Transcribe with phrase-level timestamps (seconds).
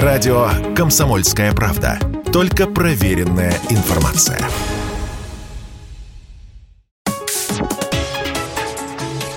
[0.00, 1.98] Радио «Комсомольская правда».
[2.32, 4.40] Только проверенная информация.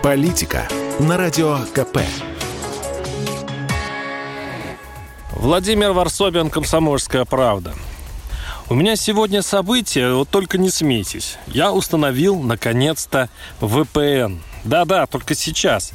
[0.01, 0.65] Политика
[0.97, 1.97] на Радио КП.
[5.31, 7.73] Владимир Варсобин, «Комсомольская правда».
[8.69, 11.37] У меня сегодня событие, вот только не смейтесь.
[11.47, 13.29] Я установил, наконец-то,
[13.59, 14.39] VPN.
[14.65, 15.91] Да-да, только сейчас.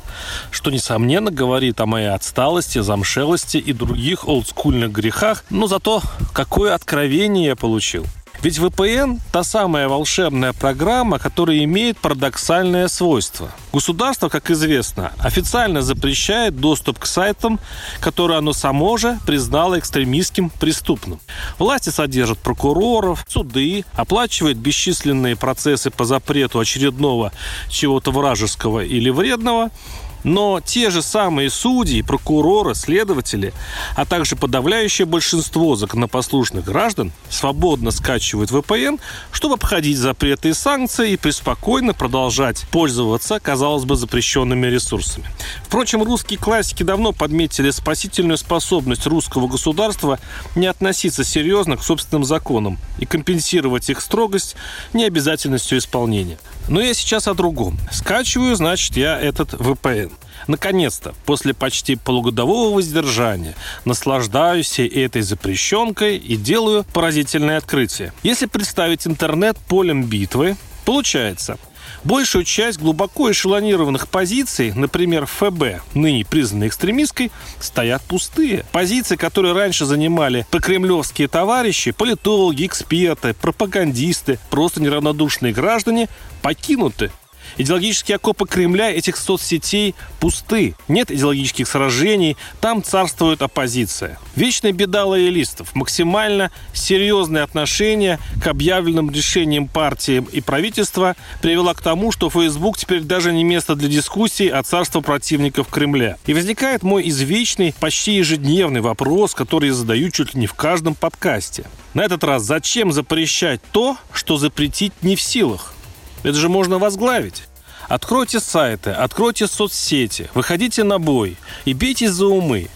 [0.51, 5.45] Что, несомненно, говорит о моей отсталости, замшелости и других олдскульных грехах.
[5.51, 6.03] Но зато
[6.33, 8.07] какое откровение я получил.
[8.43, 13.51] Ведь VPN– та самая волшебная программа, которая имеет парадоксальное свойство.
[13.71, 17.61] Государство, как известно, официально запрещает доступ к сайтам,
[18.01, 21.21] которые оно само же признало экстремистским преступным.
[21.59, 27.33] Власти содержат прокуроров, суды, оплачивают бесчисленные процессы по запрету очередного
[27.69, 29.71] чего-то вражеского или вредного–
[30.25, 33.53] но те же самые судьи, прокуроры, следователи,
[33.97, 39.01] а также подавляющее большинство законопослушных граждан свободно скачивают VPN,
[39.33, 45.27] чтобы обходить запреты и санкции и преспокойно продолжать пользоваться, казалось бы, запрещенными ресурсами.
[45.65, 50.19] Впрочем, русские классики давно подметили спасительную способность русского государства
[50.55, 54.57] не относиться серьезно к собственным законам и компенсировать их строгость
[54.93, 56.39] необязательностью исполнения.
[56.69, 57.79] Но я сейчас о другом.
[57.91, 60.10] Скачиваю, значит, я этот VPN.
[60.47, 68.13] Наконец-то, после почти полугодового воздержания, наслаждаюсь этой запрещенкой и делаю поразительное открытие.
[68.23, 71.57] Если представить интернет полем битвы, Получается,
[72.05, 78.65] Большую часть глубоко эшелонированных позиций, например, ФБ, ныне признанной экстремистской, стоят пустые.
[78.73, 86.09] Позиции, которые раньше занимали покремлевские товарищи, политологи, эксперты, пропагандисты, просто неравнодушные граждане,
[86.43, 87.11] покинуты.
[87.57, 90.75] Идеологические окопы Кремля этих соцсетей пусты.
[90.89, 94.19] Нет идеологических сражений, там царствует оппозиция.
[94.37, 95.75] Вечная беда лоялистов.
[95.75, 103.01] Максимально серьезное отношение к объявленным решениям партии и правительства привело к тому, что Facebook теперь
[103.01, 106.17] даже не место для дискуссий, а царство противников Кремля.
[106.27, 110.95] И возникает мой извечный, почти ежедневный вопрос, который я задаю чуть ли не в каждом
[110.95, 111.65] подкасте.
[111.95, 115.75] На этот раз, зачем запрещать то, что запретить не в силах?
[116.23, 117.45] Это же можно возглавить.
[117.89, 122.69] Откройте сайты, откройте соцсети, выходите на бой и бейте за умы,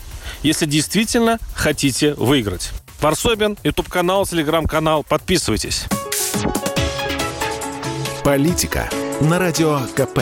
[0.43, 2.73] если действительно хотите выиграть.
[3.01, 5.05] Варсобин, YouTube-канал, Телеграм-канал.
[5.05, 5.85] Подписывайтесь.
[8.25, 8.89] Политика
[9.21, 10.21] на Радио КП.